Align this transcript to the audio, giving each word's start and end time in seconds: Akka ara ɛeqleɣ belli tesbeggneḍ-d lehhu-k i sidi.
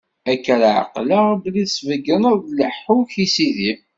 Akka 0.31 0.49
ara 0.55 0.69
ɛeqleɣ 0.81 1.25
belli 1.41 1.63
tesbeggneḍ-d 1.67 2.47
lehhu-k 2.59 3.13
i 3.25 3.27
sidi. 3.35 3.71